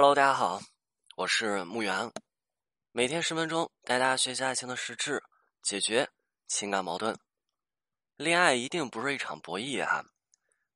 [0.00, 0.60] Hello，大家好，
[1.16, 2.12] 我是木源，
[2.92, 5.20] 每天十分钟带大家学习爱情的实质，
[5.60, 6.08] 解决
[6.46, 7.18] 情感矛盾。
[8.16, 10.04] 恋爱一定不是一场博弈啊，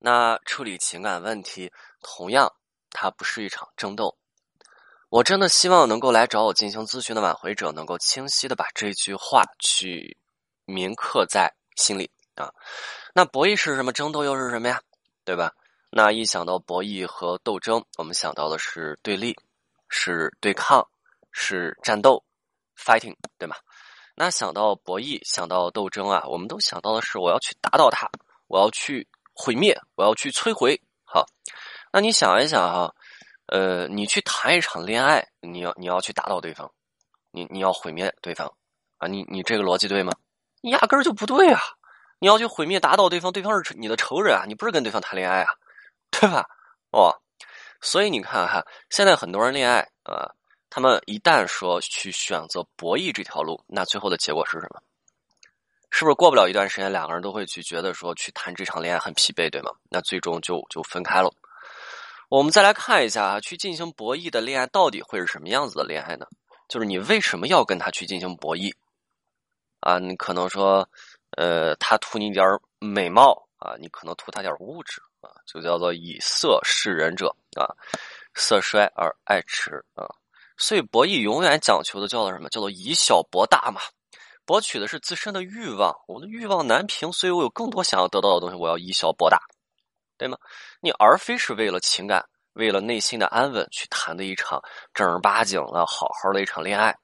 [0.00, 2.52] 那处理情感问题，同样
[2.90, 4.18] 它不是一场争斗。
[5.08, 10.18] 我真的希望能够来找我进行咨询的挽回者，能够清晰的把这句话去
[10.64, 12.52] 铭刻在心里啊。
[13.14, 13.92] 那博弈是什么？
[13.92, 14.82] 争斗又是什么呀？
[15.24, 15.54] 对吧？
[15.94, 19.36] 那一想到博弈和斗争，我们想到的是对立，
[19.90, 20.88] 是对抗，
[21.30, 22.24] 是战斗
[22.78, 23.54] ，fighting，对吗？
[24.14, 28.10] 那想到博弈，想到斗争啊，我们都想到的是我要去打倒他，
[28.46, 30.80] 我要去毁灭，我要去摧毁。
[31.04, 31.26] 好，
[31.92, 32.94] 那你想一想哈，
[33.48, 36.72] 呃，你去谈一场恋爱，你要你要去打倒对方，
[37.32, 38.50] 你你要毁灭对方
[38.96, 40.14] 啊，你你这个逻辑对吗？
[40.62, 41.60] 你压根儿就不对啊！
[42.18, 45.52] 你要去毁灭打倒对方，对方是你的仇人啊，你不是跟对方谈恋爱啊。
[46.20, 46.46] 对吧？
[46.90, 47.20] 哦，
[47.80, 50.30] 所以你看哈，现在很多人恋爱啊，
[50.70, 54.80] 他们一旦说去选择博弈这条路，那最后的结果是什么？
[55.90, 59.72] 是不是过不了一段时间，两个人都会去觉得说去谈这场恋爱很疲惫，对吗？
[59.90, 61.30] 那最终就就分开了。
[62.28, 66.26] 我们再来看一下啊，去进行博弈的恋爱到底会是什么样子的恋爱呢？
[66.68, 68.72] 就是你为什么要跟他去进行博弈？
[69.80, 70.88] 啊，你可能说，
[71.36, 72.46] 呃，他图你点
[72.78, 75.02] 美貌啊，你可能图他点物质。
[75.46, 77.66] 就叫做以色示人者啊，
[78.34, 80.06] 色衰而爱弛啊，
[80.56, 82.48] 所以博弈永远讲求的叫做什么？
[82.48, 83.80] 叫做以小博大嘛，
[84.44, 89.38] 博取的是自身的欲望，我的欲望难平，所以我有更多想要得到的东西，我要以小博大，
[90.16, 90.38] 对吗？
[90.80, 94.62] 你而非是为了情感，为了内心的安稳去谈的一场
[94.94, 96.96] 正儿八经的好好的一场恋爱。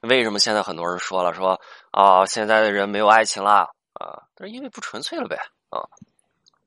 [0.00, 1.60] 为什么现在很多人说了说
[1.90, 4.22] 啊，现在的人没有爱情了啊？
[4.36, 5.36] 那是因为不纯粹了呗
[5.70, 5.80] 啊。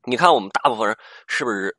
[0.10, 1.76] 你看，我们大部分人是不是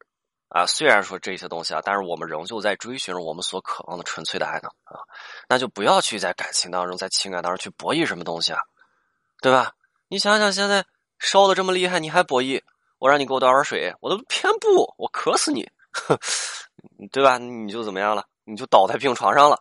[0.51, 0.67] 啊？
[0.67, 5.01] 虽然说这些东西啊，但是我们仍旧在追寻着我们所渴望的纯粹的爱呢啊！
[5.49, 8.59] 那就不要去在感情当中、在情感当中去博弈什么东西啊，
[9.41, 9.73] 对吧？
[10.09, 10.85] 你想想，现在
[11.19, 12.61] 烧的这么厉害，你还博弈？
[12.99, 15.67] 我让你给我倒点水，我都偏不，我渴死你，
[17.11, 17.39] 对吧？
[17.39, 18.27] 你就怎么样了？
[18.45, 19.59] 你就倒在病床上了。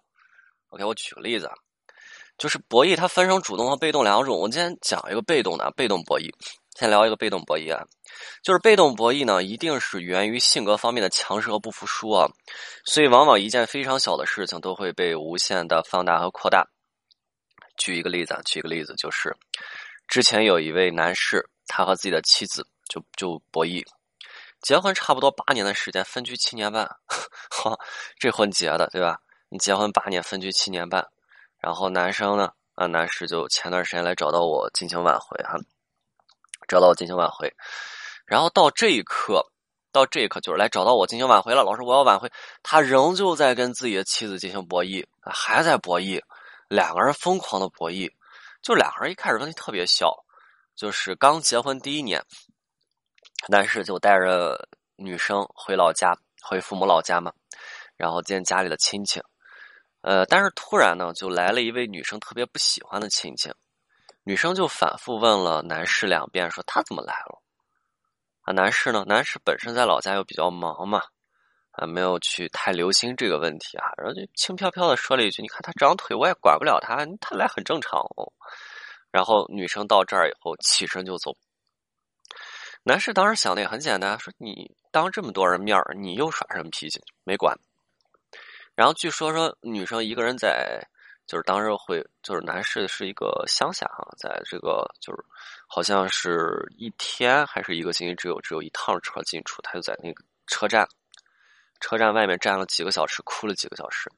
[0.72, 1.50] OK，我举个例子，
[2.38, 4.38] 就是博弈它分成主动和被动两种。
[4.38, 6.30] 我今天讲一个被动的，被动博弈。
[6.78, 7.84] 先聊一个被动博弈啊，
[8.44, 12.28] 就是被动博弈呢，一定是源于性格方面的强势和不服输啊，
[12.86, 16.68] 所以往往一件非常小的事情都会被无限的放大和扩大。
[17.78, 19.36] 举一个例子啊，举一个例子就是，
[20.08, 23.84] 之前有一位男士，他和自己的妻子就就博弈，
[24.62, 26.88] 结婚差不多八年的时间，分居七年半，
[27.50, 27.76] 哈，
[28.20, 29.20] 这婚结的对吧？
[29.50, 31.04] 你结婚八年，分居七年半，
[31.60, 35.58] 然后男生呢，啊，男士就前段时间来找到我进行挽回哈。
[36.68, 37.54] 找到我进行挽回，
[38.26, 39.44] 然后到这一刻，
[39.92, 41.64] 到这一刻就是来找到我进行挽回了。
[41.64, 46.22] 老师，我要挽回，他仍旧在跟自己的妻子进行博弈，还在博弈，
[46.68, 48.12] 两个人疯狂的博弈。
[48.62, 50.14] 就两个人一开始问题特别小，
[50.76, 52.22] 就是刚结婚第一年，
[53.48, 54.68] 男士就带着
[54.98, 57.32] 女生回老家，回父母老家嘛，
[57.96, 59.22] 然后见家里的亲戚。
[60.02, 63.54] 呃，但是突然呢，就来了一位女生特别不喜欢的亲戚。
[64.28, 67.42] 女生就反复问了男士两遍，说他怎么来了？
[68.42, 69.06] 啊，男士呢？
[69.08, 71.02] 男士本身在老家又比较忙嘛，
[71.72, 78.34] 啊，没有去太留心这个问题啊，然后就轻飘飘的说了一句：“你看他长腿，我也管不了他，他来很正常哦。”
[79.12, 81.34] 然后女生到这儿以后起身就走。
[82.84, 87.58] 男士当时想的也很简单，说：“你当这么多人面你又耍什么脾气？”没管。
[88.76, 90.86] 然后据说说女生一个人在。
[91.28, 95.24] 就是当时会，就是男士是一个乡下哈，在这个就是
[95.68, 100.88] 好像是一天还是一个星期，只有只有一趟车进出，他就在那个车站，
[101.82, 104.10] 车站外面站了几个小时，哭了几个小时。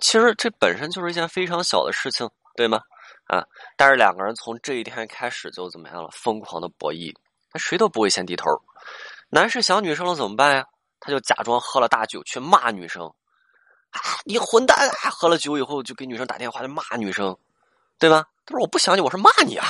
[0.00, 2.80] 其实这本身就是一件非常小的事情，对吗？
[3.24, 3.44] 啊，
[3.76, 6.08] 但是两个人从这一天开始就怎么样了？
[6.12, 7.12] 疯狂的博弈，
[7.52, 8.44] 那谁都不会先低头。
[9.30, 10.64] 男士想女生了怎么办呀？
[11.00, 13.12] 他就假装喝了大酒去骂女生。
[13.90, 14.00] 啊！
[14.24, 14.88] 你混蛋！
[14.88, 17.36] 啊喝了酒以后就给女生打电话，就骂女生，
[17.98, 18.24] 对吧？
[18.46, 19.66] 他说：“我不想你，我是骂你啊，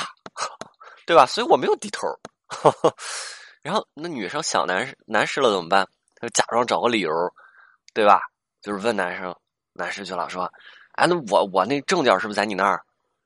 [1.07, 2.07] 对吧？”所以我没有低头。
[3.63, 5.87] 然后那女生想男士男士了怎么办？
[6.17, 7.11] 他就假装找个理由，
[7.93, 8.21] 对吧？
[8.61, 9.35] 就是问男生，
[9.73, 10.51] 男士去了说
[10.95, 12.85] ：“哎，那我我那证件是不是在你那儿？”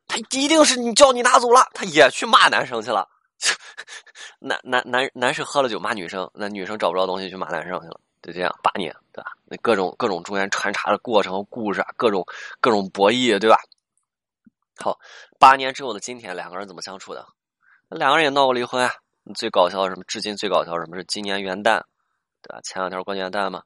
[0.09, 1.67] 他一定是你叫你拿走了。
[1.73, 3.09] 他也去骂男生去了。
[4.41, 8.01] 男男男男士喝了酒骂女生，那女生找不着东西去骂男生去了。
[8.23, 9.33] 就这样八年，对吧？
[9.45, 12.25] 那各种各种中间穿插的过程和故事啊，各种
[12.61, 13.57] 各种博弈，对吧？
[14.79, 14.99] 好，
[15.39, 17.27] 八年之后的今天，两个人怎么相处的？
[17.89, 18.93] 两个人也闹过离婚啊。
[19.35, 20.05] 最搞笑的什么？
[20.05, 21.83] 至今最搞笑什么是今年元旦，
[22.41, 22.61] 对吧？
[22.63, 23.63] 前两天过元旦嘛。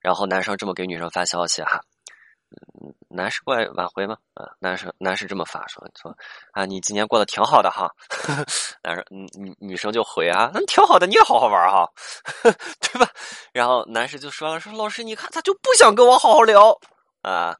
[0.00, 1.80] 然后男生这么给女生发消息哈，
[3.16, 4.16] 男士过来挽回吗？
[4.34, 6.14] 啊，男生男士这么发说说
[6.52, 7.90] 啊，你今年过得挺好的哈。
[8.84, 11.88] 男生嗯女女生就回啊，那挺好的，你也好好玩哈，
[12.44, 13.08] 对吧？
[13.52, 16.78] 然后男士就说了说老师，你看他就不想跟我好好聊
[17.22, 17.56] 啊，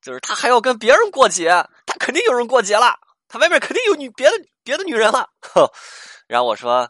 [0.00, 1.50] 就是他还要跟别人过节，
[1.84, 2.96] 他肯定有人过节了，
[3.28, 5.28] 他外面肯定有女别的别的女人了。
[6.26, 6.88] 然后我说。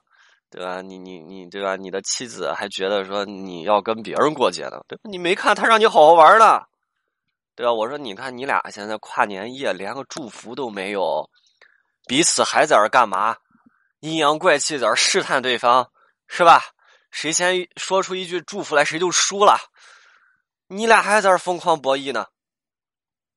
[0.50, 0.80] 对吧？
[0.80, 1.76] 你你你，对吧？
[1.76, 5.02] 你的妻子还觉得说你要跟别人过节呢，对吧？
[5.04, 6.62] 你没看他让你好好玩呢，
[7.58, 7.72] 对吧？
[7.72, 11.28] 我说你看你俩现在跨年夜连个祝福都没有，
[12.06, 13.36] 彼此还在这干嘛？
[13.98, 15.90] 阴阳怪气在这试探对方，
[16.28, 16.62] 是吧？
[17.10, 19.58] 谁先说出一句祝福来，谁就输了。
[20.68, 22.26] 你俩还在这疯狂博弈呢，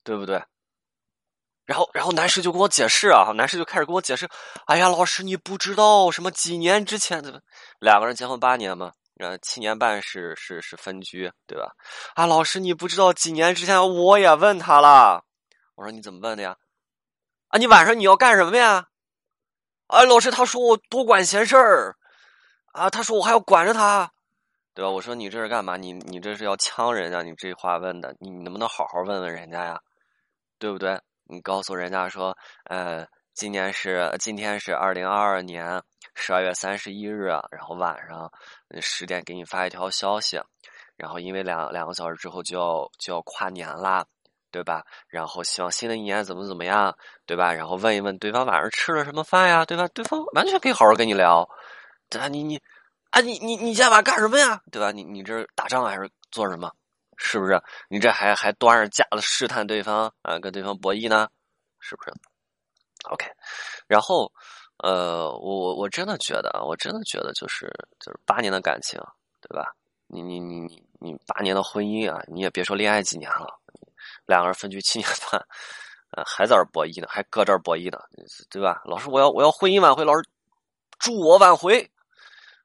[0.04, 0.44] 对不对？
[1.66, 4.30] 然后，然后男士就跟我解释啊，男士就开始跟我解释，
[4.68, 7.42] 哎呀，老师你不知道什么几年之前的
[7.80, 8.92] 两个人结婚八年嘛，
[9.22, 11.72] 呃，七年半是是是分居，对吧？
[12.16, 15.24] 啊，老师你不知道几年之前我也问他了，
[15.76, 16.58] 我说你怎么问的呀？
[17.50, 18.88] 啊，你晚上你要干什么呀？
[19.88, 21.96] 哎，老师他说我多管闲事儿，
[22.72, 24.12] 啊，他说我还要管着他，
[24.74, 24.90] 对吧？
[24.90, 25.78] 我说你这是干嘛？
[25.78, 27.22] 你你这是要呛人家？
[27.22, 29.80] 你这话问的，你能不能好好问问人家呀？
[30.58, 31.00] 对不对？
[31.26, 32.36] 你告诉人家说，
[32.66, 35.82] 呃，今年是今天是二零二二年
[36.14, 38.32] 十二月三十一日，然后晚上
[38.80, 40.42] 十点给你发一条消息，
[40.96, 44.06] 然后因为两两个小时之后就要就要跨年啦，
[44.52, 44.84] 对吧？
[45.08, 47.54] 然后希望新的一年怎么怎么样，对吧？
[47.54, 49.88] 然后问一问对方晚上吃了什么饭呀，对吧？
[49.90, 51.48] 对方完全可以好好跟你聊，
[52.10, 52.28] 对吧？
[52.28, 52.62] 你你
[53.12, 54.62] 啊，你你你今晚干什么呀？
[54.72, 54.92] 对吧？
[54.92, 56.72] 你你这打仗还是做什么？
[57.18, 57.62] 是不是？
[57.88, 61.30] 你这还还端着架子试探对方啊，跟对方博弈呢？
[61.80, 62.12] 是不是
[63.10, 63.26] ？OK，
[63.88, 64.32] 然后，
[64.84, 69.00] 呃，我我我真的觉得啊，我真的觉得就是就是八年的感情，
[69.40, 69.76] 对吧？
[70.08, 73.48] 你你你你你八年的婚姻啊，你也别说恋爱几年了，
[74.26, 75.40] 两个人分居七年半，
[76.12, 78.00] 呃，还在这博弈呢，还搁这博弈呢，
[78.50, 78.82] 对吧？
[78.86, 80.28] 老师，我要我要婚姻挽回，老师
[80.98, 81.90] 助我挽回。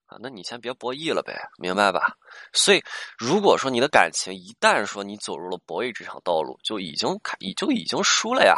[0.07, 2.17] 啊，那你先别博弈了呗，明白吧？
[2.53, 2.81] 所以，
[3.19, 8.55] 如果说你的感情一旦说你走入了博弈这场道路，就已经开，已就已经输了呀，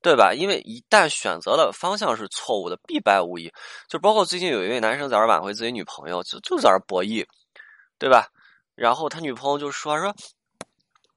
[0.00, 0.32] 对吧？
[0.32, 3.52] 因为一旦选择的方向是错误的，必败无疑。
[3.88, 7.26] 就包括最近有一位男生在这挽回自己女朋友，就就在这博弈，
[7.98, 8.28] 对吧？
[8.74, 10.14] 然后他女朋友就说说，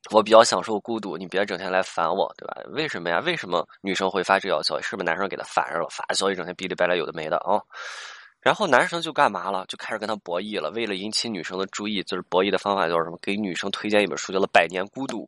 [0.10, 2.58] 我比较享受孤独，你别整天来烦我，对吧？
[2.72, 3.20] 为什么呀？
[3.20, 4.84] 为什么女生会发这条消息？
[4.88, 5.88] 是不是男生给她烦着了？
[5.90, 7.62] 发消息整天哔哩吧啦有的没的啊？
[8.42, 9.64] 然后男生就干嘛了？
[9.68, 10.72] 就开始跟他博弈了。
[10.72, 13.20] 为了引起女生的注意，就是博弈的方法就是什么？
[13.22, 15.20] 给女生推荐一本书，叫做《百年孤独》，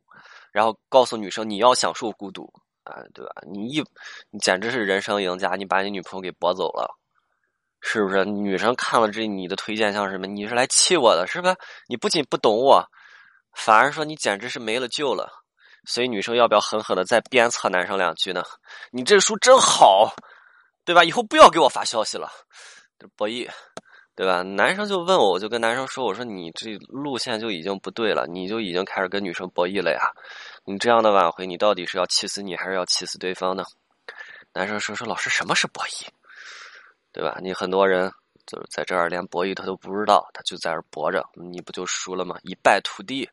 [0.51, 2.51] 然后告诉女生你要享受孤独，
[2.83, 3.31] 啊对吧？
[3.51, 3.83] 你一
[4.29, 6.97] 你简直是人生赢家，你把你女朋友给博走了，
[7.81, 8.25] 是不是？
[8.25, 10.27] 女生看了这你的推荐像什么？
[10.27, 11.55] 你是来气我的，是吧？
[11.87, 12.85] 你不仅不懂我，
[13.53, 15.29] 反而说你简直是没了救了。
[15.85, 18.43] 所以女生要不要狠狠的再鞭策男生两句呢？
[18.91, 20.13] 你这书真好，
[20.85, 21.03] 对吧？
[21.03, 22.29] 以后不要给我发消息了。
[23.17, 23.49] 博弈，
[24.15, 24.43] 对吧？
[24.43, 29.99] 男生就问我，我就跟男生说：“我说你这路线就已经不对了，你就已经开始跟女生博弈了呀！
[30.65, 33.63] 你这样的挽回，你到底是要气死你，还是要气死对方呢？”
[34.53, 36.07] 男生说：“说老师，什么是博弈？
[37.11, 37.37] 对吧？
[37.41, 38.11] 你很多人
[38.45, 42.37] 就是在这儿连博弈他都不知道，他就在这儿博着，你不就输了吗？
[42.43, 43.29] 一败涂地。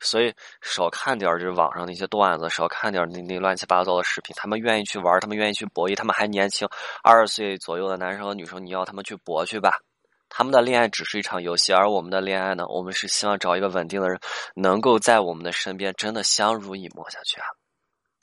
[0.00, 0.32] 所以
[0.62, 4.34] 少看点这网上那些段子，少看点那那乱七八糟的视频。
[4.36, 6.68] 他们愿意去玩，他们愿意去博弈，他们还年轻，
[7.02, 9.80] 二十岁左右的男生和女生，你要他们去搏去吧。
[10.28, 14.20] 他们的恋爱只是一场游戏，而我们的恋爱呢，我们是希望找一个稳定的人，
[14.54, 17.46] 能够在我们的身边，真的相濡以沫下去啊。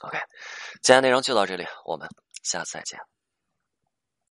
[0.01, 0.17] OK，
[0.81, 2.07] 今天内容就到这里，我们
[2.43, 3.00] 下次再见。